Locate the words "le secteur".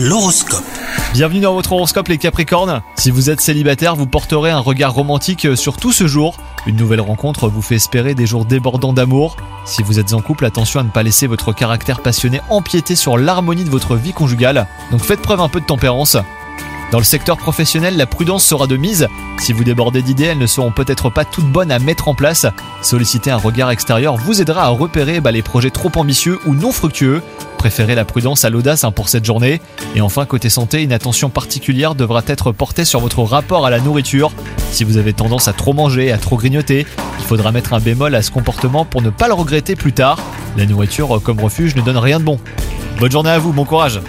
16.98-17.36